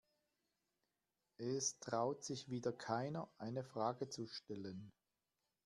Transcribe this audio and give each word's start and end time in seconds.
Es 1.37 1.77
traut 1.77 2.23
sich 2.23 2.49
wieder 2.49 2.73
keiner, 2.73 3.29
eine 3.37 3.63
Frage 3.63 4.09
zu 4.09 4.25
stellen. 4.25 4.91